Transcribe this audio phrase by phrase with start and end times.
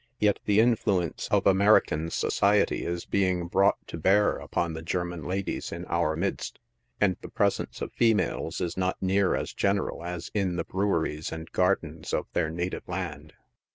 [0.17, 1.83] Yet the influence of Ame 56 NIGHT SIDE OF NEW YORK.
[1.83, 2.09] rican
[2.79, 6.57] society is being brought to bear upon tbe German ladies in onr midst—
[6.99, 11.51] and the presence of females is not near as general as in tbe breweries and
[11.51, 13.33] gartens of their native land.